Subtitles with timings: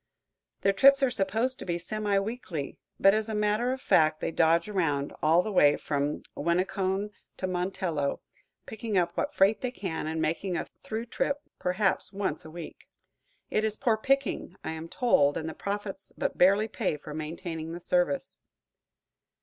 [0.61, 4.31] Their trips are supposed to be semi weekly, but as a matter of fact they
[4.31, 8.19] dodge around, all the way from Winneconne to Montello,
[8.65, 12.87] picking up what freight they can and making a through trip perhaps once a week.
[13.51, 17.71] It is poor picking, I am told, and the profits but barely pay for maintaining
[17.71, 18.37] the service.